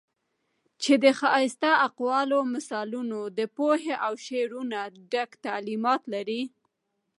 چې 0.81 0.93
د 1.03 1.05
ښائسته 1.19 1.69
اقوالو، 1.87 2.39
مثالونو 2.53 3.19
د 3.37 3.39
پوهې 3.57 3.93
او 4.05 4.13
شعور 4.25 4.63
نه 4.73 4.81
ډک 5.11 5.29
تعليمات 5.45 6.01
لري 6.13 6.41